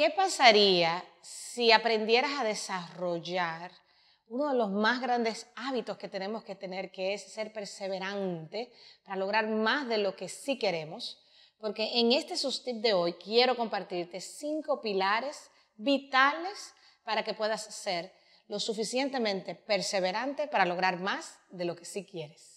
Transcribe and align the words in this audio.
¿qué 0.00 0.08
pasaría 0.08 1.04
si 1.20 1.72
aprendieras 1.72 2.30
a 2.40 2.44
desarrollar 2.44 3.70
uno 4.28 4.48
de 4.48 4.56
los 4.56 4.70
más 4.70 5.02
grandes 5.02 5.46
hábitos 5.56 5.98
que 5.98 6.08
tenemos 6.08 6.42
que 6.42 6.54
tener, 6.54 6.90
que 6.90 7.12
es 7.12 7.30
ser 7.30 7.52
perseverante 7.52 8.72
para 9.04 9.16
lograr 9.16 9.46
más 9.48 9.86
de 9.88 9.98
lo 9.98 10.16
que 10.16 10.30
sí 10.30 10.58
queremos? 10.58 11.22
Porque 11.58 12.00
en 12.00 12.12
este 12.12 12.38
sustip 12.38 12.76
de 12.76 12.94
hoy 12.94 13.12
quiero 13.12 13.58
compartirte 13.58 14.22
cinco 14.22 14.80
pilares 14.80 15.50
vitales 15.76 16.72
para 17.04 17.22
que 17.22 17.34
puedas 17.34 17.62
ser 17.62 18.10
lo 18.48 18.58
suficientemente 18.58 19.54
perseverante 19.54 20.48
para 20.48 20.64
lograr 20.64 20.98
más 20.98 21.38
de 21.50 21.66
lo 21.66 21.76
que 21.76 21.84
sí 21.84 22.06
quieres. 22.06 22.49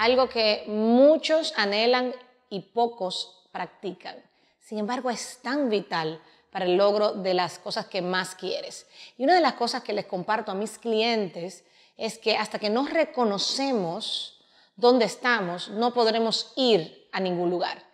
Algo 0.00 0.30
que 0.30 0.64
muchos 0.66 1.52
anhelan 1.58 2.14
y 2.48 2.60
pocos 2.60 3.46
practican. 3.52 4.16
Sin 4.58 4.78
embargo, 4.78 5.10
es 5.10 5.40
tan 5.42 5.68
vital 5.68 6.22
para 6.50 6.64
el 6.64 6.78
logro 6.78 7.12
de 7.12 7.34
las 7.34 7.58
cosas 7.58 7.84
que 7.84 8.00
más 8.00 8.34
quieres. 8.34 8.86
Y 9.18 9.24
una 9.24 9.34
de 9.34 9.42
las 9.42 9.54
cosas 9.54 9.82
que 9.82 9.92
les 9.92 10.06
comparto 10.06 10.52
a 10.52 10.54
mis 10.54 10.78
clientes 10.78 11.64
es 11.98 12.16
que 12.16 12.34
hasta 12.34 12.58
que 12.58 12.70
no 12.70 12.86
reconocemos 12.86 14.40
dónde 14.74 15.04
estamos, 15.04 15.68
no 15.68 15.92
podremos 15.92 16.54
ir 16.56 17.06
a 17.12 17.20
ningún 17.20 17.50
lugar. 17.50 17.84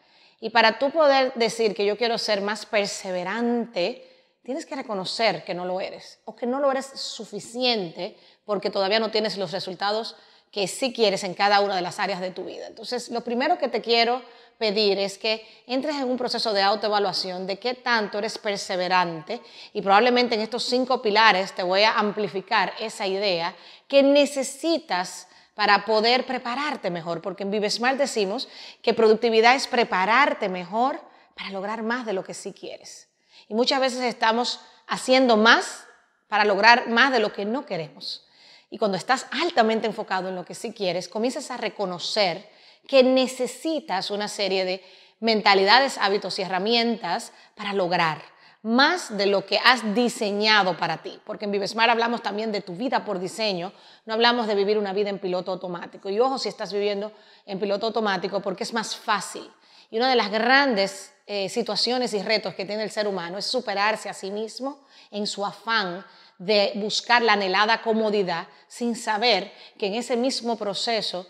Y 0.40 0.50
para 0.50 0.78
tú 0.78 0.92
poder 0.92 1.34
decir 1.34 1.74
que 1.74 1.84
yo 1.84 1.96
quiero 1.96 2.18
ser 2.18 2.40
más 2.40 2.66
perseverante, 2.66 4.08
tienes 4.44 4.64
que 4.64 4.76
reconocer 4.76 5.44
que 5.44 5.54
no 5.54 5.64
lo 5.64 5.80
eres 5.80 6.20
o 6.24 6.36
que 6.36 6.46
no 6.46 6.60
lo 6.60 6.70
eres 6.70 6.86
suficiente 6.86 8.16
porque 8.44 8.70
todavía 8.70 9.00
no 9.00 9.10
tienes 9.10 9.36
los 9.38 9.50
resultados 9.50 10.14
que 10.56 10.68
sí 10.68 10.90
quieres 10.94 11.22
en 11.22 11.34
cada 11.34 11.60
una 11.60 11.76
de 11.76 11.82
las 11.82 12.00
áreas 12.00 12.18
de 12.18 12.30
tu 12.30 12.46
vida. 12.46 12.66
Entonces, 12.66 13.10
lo 13.10 13.20
primero 13.20 13.58
que 13.58 13.68
te 13.68 13.82
quiero 13.82 14.22
pedir 14.56 14.98
es 14.98 15.18
que 15.18 15.46
entres 15.66 15.96
en 15.96 16.08
un 16.08 16.16
proceso 16.16 16.54
de 16.54 16.62
autoevaluación 16.62 17.46
de 17.46 17.58
qué 17.58 17.74
tanto 17.74 18.16
eres 18.16 18.38
perseverante 18.38 19.42
y 19.74 19.82
probablemente 19.82 20.34
en 20.34 20.40
estos 20.40 20.64
cinco 20.64 21.02
pilares 21.02 21.52
te 21.52 21.62
voy 21.62 21.82
a 21.82 21.98
amplificar 21.98 22.72
esa 22.80 23.06
idea 23.06 23.54
que 23.86 24.02
necesitas 24.02 25.28
para 25.54 25.84
poder 25.84 26.24
prepararte 26.24 26.88
mejor, 26.88 27.20
porque 27.20 27.42
en 27.42 27.50
Vive 27.50 27.68
Smart 27.68 27.98
decimos 27.98 28.48
que 28.80 28.94
productividad 28.94 29.56
es 29.56 29.66
prepararte 29.66 30.48
mejor 30.48 30.98
para 31.34 31.50
lograr 31.50 31.82
más 31.82 32.06
de 32.06 32.14
lo 32.14 32.24
que 32.24 32.32
sí 32.32 32.54
quieres. 32.54 33.10
Y 33.46 33.52
muchas 33.52 33.78
veces 33.78 34.00
estamos 34.00 34.60
haciendo 34.86 35.36
más 35.36 35.84
para 36.28 36.46
lograr 36.46 36.88
más 36.88 37.12
de 37.12 37.20
lo 37.20 37.34
que 37.34 37.44
no 37.44 37.66
queremos. 37.66 38.25
Y 38.70 38.78
cuando 38.78 38.96
estás 38.96 39.26
altamente 39.30 39.86
enfocado 39.86 40.28
en 40.28 40.34
lo 40.34 40.44
que 40.44 40.54
sí 40.54 40.72
quieres, 40.72 41.08
comienzas 41.08 41.50
a 41.50 41.56
reconocer 41.56 42.48
que 42.86 43.02
necesitas 43.02 44.10
una 44.10 44.28
serie 44.28 44.64
de 44.64 44.84
mentalidades, 45.20 45.98
hábitos 45.98 46.38
y 46.38 46.42
herramientas 46.42 47.32
para 47.54 47.72
lograr 47.72 48.22
más 48.66 49.16
de 49.16 49.26
lo 49.26 49.46
que 49.46 49.58
has 49.58 49.94
diseñado 49.94 50.76
para 50.76 50.98
ti. 50.98 51.20
Porque 51.24 51.44
en 51.44 51.52
Vivesmar 51.52 51.88
hablamos 51.88 52.22
también 52.22 52.50
de 52.50 52.62
tu 52.62 52.74
vida 52.74 53.04
por 53.04 53.20
diseño, 53.20 53.72
no 54.06 54.14
hablamos 54.14 54.48
de 54.48 54.56
vivir 54.56 54.76
una 54.76 54.92
vida 54.92 55.08
en 55.08 55.20
piloto 55.20 55.52
automático. 55.52 56.10
Y 56.10 56.18
ojo 56.18 56.38
si 56.38 56.48
estás 56.48 56.72
viviendo 56.72 57.12
en 57.46 57.60
piloto 57.60 57.86
automático 57.86 58.40
porque 58.40 58.64
es 58.64 58.72
más 58.72 58.96
fácil. 58.96 59.48
Y 59.88 59.98
una 59.98 60.10
de 60.10 60.16
las 60.16 60.32
grandes 60.32 61.12
eh, 61.26 61.48
situaciones 61.48 62.12
y 62.12 62.22
retos 62.22 62.54
que 62.54 62.64
tiene 62.64 62.82
el 62.82 62.90
ser 62.90 63.06
humano 63.06 63.38
es 63.38 63.46
superarse 63.46 64.08
a 64.08 64.14
sí 64.14 64.32
mismo 64.32 64.80
en 65.12 65.28
su 65.28 65.46
afán 65.46 66.04
de 66.38 66.72
buscar 66.76 67.22
la 67.22 67.34
anhelada 67.34 67.82
comodidad 67.82 68.48
sin 68.68 68.96
saber 68.96 69.52
que 69.78 69.86
en 69.86 69.94
ese 69.94 70.16
mismo 70.16 70.56
proceso 70.56 71.26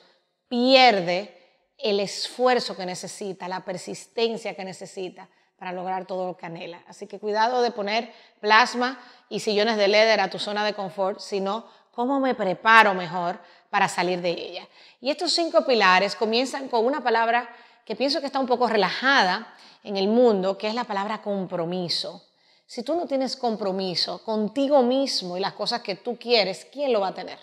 pierde 0.48 1.36
el 1.78 2.00
esfuerzo 2.00 2.76
que 2.76 2.86
necesita, 2.86 3.48
la 3.48 3.64
persistencia 3.64 4.54
que 4.54 4.64
necesita 4.64 5.28
para 5.58 5.72
lograr 5.72 6.06
todo 6.06 6.26
lo 6.26 6.36
que 6.36 6.46
anhela. 6.46 6.82
Así 6.86 7.06
que 7.06 7.18
cuidado 7.18 7.62
de 7.62 7.70
poner 7.70 8.12
plasma 8.40 9.00
y 9.28 9.40
sillones 9.40 9.76
de 9.76 9.88
leather 9.88 10.20
a 10.20 10.30
tu 10.30 10.38
zona 10.38 10.64
de 10.64 10.74
confort, 10.74 11.20
sino 11.20 11.66
cómo 11.92 12.20
me 12.20 12.34
preparo 12.34 12.94
mejor 12.94 13.38
para 13.70 13.88
salir 13.88 14.20
de 14.20 14.30
ella. 14.30 14.68
Y 15.00 15.10
estos 15.10 15.32
cinco 15.32 15.64
pilares 15.64 16.14
comienzan 16.14 16.68
con 16.68 16.84
una 16.84 17.02
palabra 17.02 17.48
que 17.84 17.96
pienso 17.96 18.20
que 18.20 18.26
está 18.26 18.38
un 18.38 18.46
poco 18.46 18.68
relajada 18.68 19.54
en 19.82 19.96
el 19.96 20.08
mundo, 20.08 20.58
que 20.58 20.68
es 20.68 20.74
la 20.74 20.84
palabra 20.84 21.22
compromiso. 21.22 22.22
Si 22.66 22.82
tú 22.82 22.96
no 22.96 23.06
tienes 23.06 23.36
compromiso 23.36 24.24
contigo 24.24 24.82
mismo 24.82 25.36
y 25.36 25.40
las 25.40 25.52
cosas 25.52 25.82
que 25.82 25.94
tú 25.94 26.18
quieres, 26.18 26.66
¿quién 26.72 26.92
lo 26.92 27.00
va 27.00 27.08
a 27.08 27.14
tener? 27.14 27.38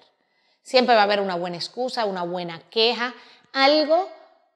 Siempre 0.62 0.96
va 0.96 1.02
a 1.02 1.06
haber 1.06 1.22
una 1.22 1.36
buena 1.36 1.56
excusa, 1.56 2.04
una 2.04 2.24
buena 2.24 2.62
queja, 2.70 3.14
algo 3.54 4.10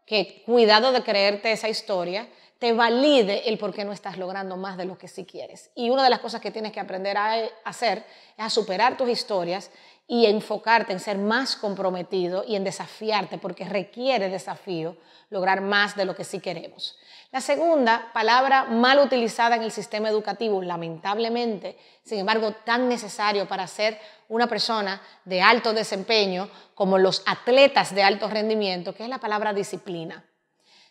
que, 0.06 0.44
cuidado 0.46 0.92
de 0.92 1.04
creerte 1.04 1.54
esa 1.54 1.70
historia, 1.70 2.28
te 2.60 2.74
valide 2.74 3.48
el 3.48 3.58
por 3.58 3.74
qué 3.74 3.86
no 3.86 3.94
estás 3.94 4.18
logrando 4.18 4.58
más 4.58 4.78
de 4.78 4.86
lo 4.86 4.98
que 4.98 5.08
sí 5.08 5.26
quieres. 5.26 5.70
Y 5.74 5.90
una 5.90 6.04
de 6.04 6.10
las 6.10 6.20
cosas 6.20 6.42
que 6.42 6.52
tienes 6.52 6.74
que 6.74 6.80
aprender 6.80 7.16
a 7.18 7.48
hacer 7.64 8.00
es 8.38 8.44
a 8.44 8.50
superar 8.50 8.98
tus 8.98 9.10
historias 9.10 9.72
y 10.08 10.26
enfocarte 10.26 10.94
en 10.94 11.00
ser 11.00 11.18
más 11.18 11.56
comprometido 11.56 12.44
y 12.48 12.56
en 12.56 12.64
desafiarte, 12.64 13.38
porque 13.38 13.66
requiere 13.66 14.30
desafío 14.30 14.96
lograr 15.30 15.60
más 15.60 15.96
de 15.96 16.06
lo 16.06 16.16
que 16.16 16.24
sí 16.24 16.40
queremos. 16.40 16.98
La 17.32 17.42
segunda, 17.42 18.10
palabra 18.14 18.64
mal 18.64 19.00
utilizada 19.00 19.58
en 19.58 19.64
el 19.64 19.72
sistema 19.72 20.08
educativo, 20.08 20.62
lamentablemente, 20.62 21.78
sin 22.04 22.20
embargo, 22.20 22.54
tan 22.64 22.88
necesario 22.88 23.48
para 23.48 23.68
ser 23.68 24.00
una 24.30 24.48
persona 24.48 25.02
de 25.26 25.42
alto 25.42 25.74
desempeño 25.74 26.50
como 26.74 26.98
los 26.98 27.24
atletas 27.26 27.94
de 27.94 28.04
alto 28.04 28.30
rendimiento, 28.30 28.96
que 28.96 29.04
es 29.04 29.10
la 29.10 29.18
palabra 29.18 29.54
disciplina. 29.54 30.24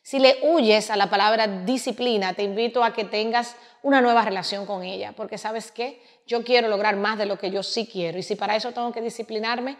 Si 0.06 0.20
le 0.20 0.38
huyes 0.40 0.88
a 0.92 0.96
la 0.96 1.10
palabra 1.10 1.48
disciplina, 1.48 2.32
te 2.32 2.44
invito 2.44 2.84
a 2.84 2.92
que 2.92 3.02
tengas 3.02 3.56
una 3.82 4.00
nueva 4.00 4.22
relación 4.22 4.64
con 4.64 4.84
ella, 4.84 5.10
porque 5.16 5.36
sabes 5.36 5.72
qué, 5.72 6.00
yo 6.28 6.44
quiero 6.44 6.68
lograr 6.68 6.94
más 6.94 7.18
de 7.18 7.26
lo 7.26 7.40
que 7.40 7.50
yo 7.50 7.64
sí 7.64 7.88
quiero, 7.92 8.16
y 8.16 8.22
si 8.22 8.36
para 8.36 8.54
eso 8.54 8.70
tengo 8.70 8.92
que 8.92 9.00
disciplinarme, 9.00 9.76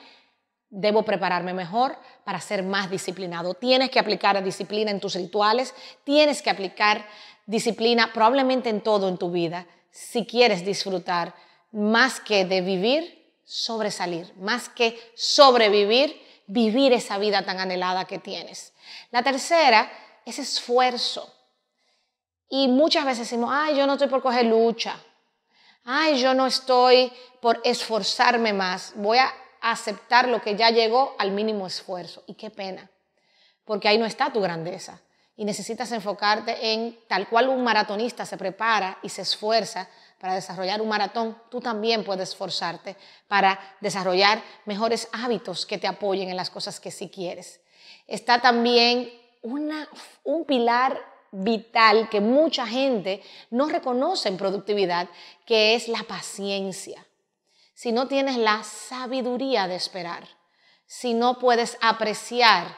Debo 0.69 1.05
prepararme 1.05 1.55
mejor 1.55 1.97
para 2.25 2.41
ser 2.41 2.65
más 2.65 2.91
disciplinado. 2.91 3.55
Tienes 3.55 3.89
que 3.89 4.01
aplicar 4.01 4.43
disciplina 4.43 4.91
en 4.91 4.99
tus 4.99 5.15
rituales, 5.15 5.73
tienes 6.03 6.43
que 6.43 6.51
aplicar 6.51 7.07
disciplina 7.47 8.13
probablemente 8.13 8.69
en 8.69 8.81
todo 8.81 9.09
en 9.09 9.17
tu 9.17 9.31
vida 9.31 9.65
si 9.93 10.27
quieres 10.27 10.65
disfrutar 10.65 11.37
más 11.71 12.19
que 12.19 12.45
de 12.45 12.63
vivir, 12.63 13.33
sobresalir, 13.45 14.35
más 14.39 14.69
que 14.69 14.99
sobrevivir, 15.15 16.21
vivir 16.49 16.93
esa 16.93 17.17
vida 17.17 17.45
tan 17.45 17.61
anhelada 17.61 18.07
que 18.07 18.19
tienes. 18.19 18.75
La 19.13 19.23
tercera 19.23 19.89
es 20.27 20.39
esfuerzo. 20.39 21.33
Y 22.49 22.69
muchas 22.69 23.05
veces 23.05 23.21
decimos, 23.21 23.51
ay, 23.53 23.77
yo 23.77 23.87
no 23.87 23.95
estoy 23.95 24.09
por 24.09 24.23
coger 24.23 24.45
lucha. 24.45 25.01
Ay, 25.85 26.21
yo 26.21 26.35
no 26.35 26.47
estoy 26.47 27.13
por 27.41 27.61
esforzarme 27.65 28.53
más. 28.53 28.93
Voy 28.97 29.19
a 29.19 29.33
aceptar 29.63 30.29
lo 30.29 30.43
que 30.43 30.57
ya 30.57 30.71
llegó 30.71 31.15
al 31.19 31.31
mínimo 31.31 31.67
esfuerzo. 31.67 32.23
Y 32.27 32.35
qué 32.35 32.51
pena, 32.51 32.91
porque 33.65 33.89
ahí 33.89 33.97
no 33.97 34.05
está 34.05 34.33
tu 34.33 34.41
grandeza. 34.41 35.01
Y 35.37 35.45
necesitas 35.45 35.93
enfocarte 35.93 36.73
en 36.73 36.99
tal 37.09 37.29
cual 37.29 37.49
un 37.49 37.63
maratonista 37.63 38.27
se 38.27 38.37
prepara 38.37 38.99
y 39.03 39.09
se 39.11 39.23
esfuerza 39.23 39.89
para 40.19 40.35
desarrollar 40.35 40.81
un 40.81 40.89
maratón, 40.89 41.37
tú 41.51 41.61
también 41.61 42.03
puedes 42.03 42.31
esforzarte 42.31 42.97
para 43.29 43.61
desarrollar 43.81 44.43
mejores 44.65 45.09
hábitos 45.13 45.67
que 45.67 45.77
te 45.77 45.87
apoyen 45.87 46.31
en 46.31 46.37
las 46.37 46.49
cosas 46.49 46.81
que 46.81 46.91
sí 46.91 47.11
quieres. 47.11 47.61
Está 48.07 48.41
también 48.41 49.13
un 49.43 50.45
pilar 50.47 51.01
vital 51.33 52.09
que 52.09 52.21
mucha 52.21 52.67
gente 52.67 53.23
no 53.51 53.69
reconoce 53.69 54.29
en 54.29 54.37
productividad, 54.37 55.09
que 55.45 55.75
es 55.75 55.89
la 55.89 56.03
paciencia 56.05 57.07
si 57.77 57.93
no 57.93 58.09
tienes 58.09 58.39
la 58.39 58.65
sabiduría 58.65 59.69
de 59.69 59.77
esperar, 59.77 60.27
si 60.87 61.13
no 61.13 61.39
puedes 61.39 61.77
apreciar 61.83 62.75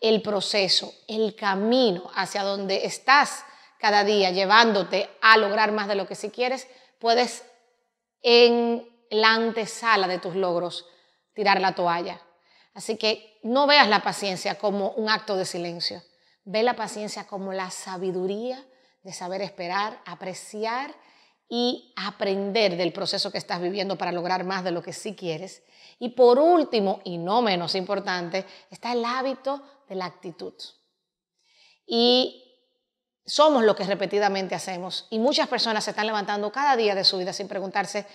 el 0.00 0.22
proceso, 0.22 0.94
el 1.08 1.34
camino 1.34 2.08
hacia 2.14 2.44
donde 2.44 2.86
estás 2.86 3.44
cada 3.80 4.04
día 4.04 4.30
llevándote 4.30 5.10
a 5.20 5.36
lograr 5.36 5.72
más 5.72 5.88
de 5.88 5.96
lo 5.96 6.06
que 6.06 6.14
si 6.14 6.30
quieres, 6.30 6.68
puedes 7.00 7.44
en 8.22 8.88
la 9.10 9.32
antesala 9.32 10.06
de 10.06 10.20
tus 10.20 10.36
logros 10.36 10.86
tirar 11.34 11.60
la 11.60 11.74
toalla. 11.74 12.20
Así 12.76 12.98
que 12.98 13.40
no 13.42 13.66
veas 13.66 13.88
la 13.88 14.02
paciencia 14.02 14.58
como 14.58 14.90
un 14.90 15.08
acto 15.08 15.34
de 15.38 15.46
silencio, 15.46 16.02
ve 16.44 16.62
la 16.62 16.76
paciencia 16.76 17.26
como 17.26 17.54
la 17.54 17.70
sabiduría 17.70 18.62
de 19.02 19.14
saber 19.14 19.40
esperar, 19.40 19.98
apreciar 20.04 20.94
y 21.48 21.94
aprender 21.96 22.76
del 22.76 22.92
proceso 22.92 23.32
que 23.32 23.38
estás 23.38 23.62
viviendo 23.62 23.96
para 23.96 24.12
lograr 24.12 24.44
más 24.44 24.62
de 24.62 24.72
lo 24.72 24.82
que 24.82 24.92
sí 24.92 25.16
quieres. 25.16 25.62
Y 25.98 26.10
por 26.10 26.38
último, 26.38 27.00
y 27.02 27.16
no 27.16 27.40
menos 27.40 27.74
importante, 27.74 28.44
está 28.70 28.92
el 28.92 29.06
hábito 29.06 29.62
de 29.88 29.94
la 29.94 30.04
actitud. 30.04 30.52
Y 31.86 32.44
somos 33.24 33.64
lo 33.64 33.74
que 33.74 33.84
repetidamente 33.84 34.54
hacemos. 34.54 35.06
Y 35.08 35.18
muchas 35.18 35.48
personas 35.48 35.82
se 35.82 35.92
están 35.92 36.06
levantando 36.06 36.52
cada 36.52 36.76
día 36.76 36.94
de 36.94 37.04
su 37.04 37.16
vida 37.16 37.32
sin 37.32 37.48
preguntarse, 37.48 38.06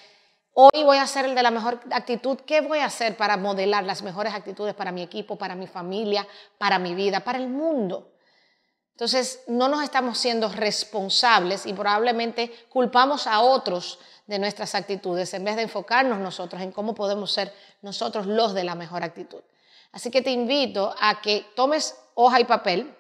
hoy 0.54 0.84
voy 0.84 0.98
a 0.98 1.04
hacer 1.04 1.26
el 1.26 1.36
de 1.36 1.44
la 1.44 1.52
mejor 1.52 1.80
actitud, 1.92 2.40
¿qué 2.46 2.62
voy 2.62 2.80
a 2.80 2.86
hacer 2.86 3.18
para 3.18 3.38
modelar 3.38 3.84
las 3.84 4.02
mejores 4.02 4.34
actitudes 4.34 4.74
para 4.74 4.92
mi 4.92 5.02
equipo, 5.02 5.38
para 5.38 5.56
mi 5.56 5.68
familia, 5.68 6.28
para 6.58 6.80
mi 6.80 6.96
vida, 6.96 7.22
para 7.22 7.38
el 7.38 7.48
mundo? 7.48 8.12
Entonces, 8.92 9.44
no 9.48 9.68
nos 9.68 9.84
estamos 9.84 10.18
siendo 10.18 10.50
responsables 10.50 11.66
y 11.66 11.74
probablemente 11.74 12.52
culpamos 12.70 13.26
a 13.26 13.40
otros 13.40 14.00
de 14.28 14.38
nuestras 14.38 14.76
actitudes 14.76 15.34
en 15.34 15.44
vez 15.44 15.56
de 15.56 15.64
enfocarnos 15.64 16.20
nosotros 16.20 16.62
en 16.62 16.72
cómo 16.72 16.94
podemos 16.94 17.32
ser 17.32 17.54
nosotros 17.82 18.28
los 18.28 18.54
de 18.54 18.64
la 18.64 18.76
mejor 18.76 19.04
actitud. 19.04 19.42
Así 19.92 20.12
que 20.12 20.22
te 20.22 20.32
invito 20.32 20.94
a 21.00 21.22
que 21.22 21.46
tomes 21.56 21.98
hoja 22.14 22.40
y 22.40 22.46
papel, 22.46 22.96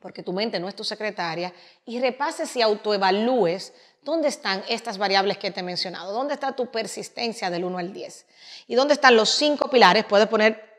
porque 0.00 0.22
tu 0.22 0.32
mente 0.32 0.60
no 0.60 0.68
es 0.68 0.76
tu 0.76 0.84
secretaria, 0.84 1.52
y 1.84 2.00
repases 2.00 2.54
y 2.56 2.62
autoevalúes 2.62 3.72
dónde 4.02 4.28
están 4.28 4.64
estas 4.68 4.98
variables 4.98 5.38
que 5.38 5.50
te 5.50 5.60
he 5.60 5.62
mencionado, 5.62 6.12
dónde 6.12 6.34
está 6.34 6.52
tu 6.52 6.70
persistencia 6.70 7.50
del 7.50 7.64
1 7.64 7.78
al 7.78 7.92
10 7.92 8.26
y 8.68 8.74
dónde 8.74 8.94
están 8.94 9.16
los 9.16 9.30
cinco 9.30 9.68
pilares. 9.68 10.04
Puedes 10.04 10.28
poner 10.28 10.70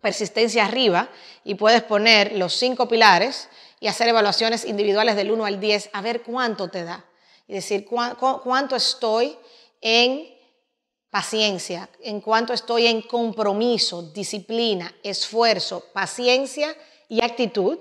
persistencia 0.00 0.64
arriba 0.64 1.08
y 1.44 1.54
puedes 1.54 1.82
poner 1.82 2.32
los 2.32 2.54
cinco 2.54 2.88
pilares 2.88 3.48
y 3.80 3.88
hacer 3.88 4.08
evaluaciones 4.08 4.64
individuales 4.64 5.16
del 5.16 5.30
1 5.30 5.44
al 5.44 5.60
10 5.60 5.90
a 5.92 6.00
ver 6.00 6.22
cuánto 6.22 6.68
te 6.68 6.84
da 6.84 7.04
y 7.46 7.54
decir 7.54 7.86
cuánto 7.86 8.76
estoy 8.76 9.36
en 9.80 10.34
paciencia, 11.10 11.88
en 12.02 12.20
cuánto 12.20 12.52
estoy 12.52 12.86
en 12.86 13.02
compromiso, 13.02 14.02
disciplina, 14.02 14.94
esfuerzo, 15.02 15.84
paciencia 15.92 16.76
y 17.08 17.24
actitud. 17.24 17.78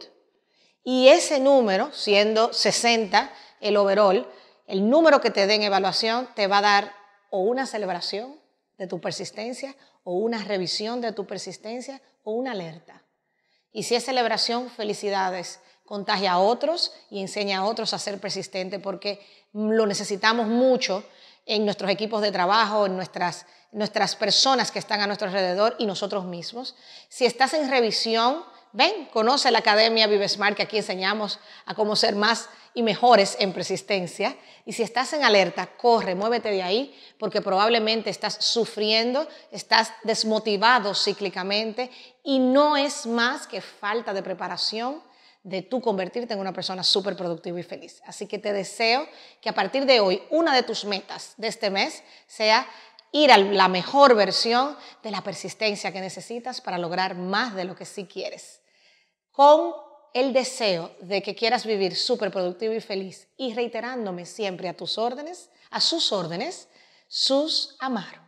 Y 0.84 1.08
ese 1.08 1.40
número, 1.40 1.92
siendo 1.92 2.54
60 2.54 3.34
el 3.60 3.78
overall, 3.78 4.28
el 4.68 4.90
número 4.90 5.22
que 5.22 5.32
te 5.32 5.48
den 5.48 5.64
evaluación 5.64 6.30
te 6.36 6.48
va 6.48 6.60
a 6.60 6.62
dar 6.62 6.94
o 7.30 7.40
una 7.40 7.66
celebración 7.66 8.40
de 8.78 8.88
tu 8.88 9.00
persistencia, 9.00 9.76
o 10.04 10.16
una 10.16 10.44
revisión 10.44 11.02
de 11.02 11.12
tu 11.12 11.26
persistencia, 11.26 12.02
o 12.24 12.32
una 12.34 12.52
alerta. 12.52 13.04
Y 13.72 13.84
si 13.84 13.96
es 13.96 14.06
celebración, 14.06 14.70
felicidades 14.70 15.60
contagia 15.86 16.34
a 16.34 16.40
otros 16.40 16.94
y 17.10 17.22
enseña 17.22 17.60
a 17.60 17.66
otros 17.66 17.94
a 17.94 18.00
ser 18.00 18.20
persistente 18.20 18.80
porque 18.80 19.26
lo 19.54 19.86
necesitamos 19.86 20.48
mucho 20.48 21.04
en 21.46 21.64
nuestros 21.64 21.92
equipos 21.92 22.22
de 22.22 22.32
trabajo, 22.32 22.88
en 22.88 22.96
nuestras, 22.96 23.46
nuestras 23.72 24.16
personas 24.16 24.72
que 24.72 24.80
están 24.80 25.02
a 25.02 25.08
nuestro 25.08 25.28
alrededor 25.28 25.76
y 25.78 25.86
nosotros 25.86 26.26
mismos. 26.26 26.76
Si 27.08 27.26
estás 27.26 27.54
en 27.54 27.70
revisión, 27.70 28.44
ven, 28.76 29.06
conoce 29.14 29.50
la 29.52 29.60
Academia 29.60 30.06
Vive 30.08 30.28
Smart 30.28 30.56
que 30.56 30.64
aquí 30.64 30.78
enseñamos 30.78 31.40
a 31.66 31.74
cómo 31.74 31.96
ser 31.96 32.16
más 32.16 32.50
y 32.74 32.84
mejores 32.84 33.38
en 33.40 33.54
persistencia. 33.54 34.36
Y 34.66 34.74
si 34.74 34.84
estás 34.84 35.14
en 35.14 35.24
alerta, 35.24 35.68
corre, 35.78 36.14
muévete 36.14 36.52
de 36.52 36.62
ahí, 36.62 36.94
porque 37.18 37.42
probablemente 37.42 38.10
estás 38.10 38.38
sufriendo, 38.40 39.28
estás 39.52 39.94
desmotivado 40.04 40.94
cíclicamente 40.94 41.90
y 42.24 42.40
no 42.40 42.76
es 42.76 43.06
más 43.06 43.48
que 43.48 43.62
falta 43.62 44.14
de 44.14 44.22
preparación 44.22 45.02
de 45.44 45.62
tú 45.62 45.80
convertirte 45.80 46.34
en 46.34 46.40
una 46.40 46.52
persona 46.52 46.84
súper 46.84 47.16
productiva 47.16 47.60
y 47.60 47.64
feliz. 47.64 48.02
Así 48.06 48.28
que 48.28 48.40
te 48.40 48.52
deseo 48.52 49.08
que 49.40 49.50
a 49.50 49.54
partir 49.54 49.86
de 49.86 50.00
hoy 50.00 50.22
una 50.32 50.54
de 50.54 50.64
tus 50.64 50.84
metas 50.86 51.34
de 51.38 51.48
este 51.48 51.70
mes 51.70 52.04
sea 52.28 52.68
ir 53.12 53.32
a 53.32 53.38
la 53.38 53.70
mejor 53.70 54.16
versión 54.16 54.76
de 55.02 55.12
la 55.12 55.22
persistencia 55.22 55.94
que 55.94 56.02
necesitas 56.02 56.60
para 56.60 56.78
lograr 56.78 57.16
más 57.16 57.56
de 57.56 57.64
lo 57.64 57.76
que 57.76 57.86
sí 57.86 58.06
quieres. 58.06 58.60
Con 59.36 59.74
el 60.14 60.32
deseo 60.32 60.96
de 61.02 61.22
que 61.22 61.36
quieras 61.36 61.66
vivir 61.66 61.94
súper 61.94 62.32
productivo 62.32 62.74
y 62.74 62.80
feliz 62.80 63.28
y 63.36 63.54
reiterándome 63.54 64.26
siempre 64.26 64.70
a 64.70 64.78
tus 64.78 64.98
órdenes, 64.98 65.50
a 65.72 65.82
sus 65.82 66.14
órdenes, 66.14 66.70
sus 67.10 67.76
amaros. 67.80 68.24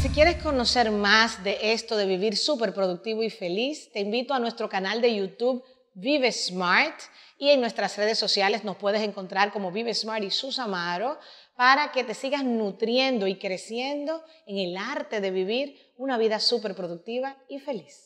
Si 0.00 0.08
quieres 0.10 0.40
conocer 0.40 0.92
más 0.92 1.42
de 1.42 1.72
esto 1.72 1.96
de 1.96 2.06
vivir 2.06 2.36
súper 2.36 2.72
productivo 2.72 3.24
y 3.24 3.30
feliz, 3.30 3.90
te 3.90 3.98
invito 3.98 4.32
a 4.32 4.38
nuestro 4.38 4.68
canal 4.68 5.00
de 5.00 5.12
YouTube 5.12 5.64
Vive 5.94 6.30
Smart 6.30 7.00
y 7.36 7.50
en 7.50 7.60
nuestras 7.60 7.96
redes 7.96 8.18
sociales 8.18 8.62
nos 8.62 8.76
puedes 8.76 9.02
encontrar 9.02 9.52
como 9.52 9.72
Vive 9.72 9.92
Smart 9.92 10.22
y 10.22 10.30
Susamaro 10.30 11.18
para 11.56 11.92
que 11.92 12.04
te 12.04 12.14
sigas 12.14 12.44
nutriendo 12.44 13.26
y 13.26 13.38
creciendo 13.38 14.22
en 14.46 14.58
el 14.58 14.76
arte 14.76 15.20
de 15.20 15.30
vivir 15.30 15.76
una 15.96 16.18
vida 16.18 16.40
súper 16.40 16.74
productiva 16.74 17.36
y 17.48 17.60
feliz. 17.60 18.03